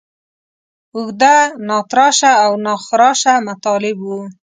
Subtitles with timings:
[0.95, 1.35] اوږده،
[1.67, 4.21] ناتراشه او ناخراشه مطالب وو.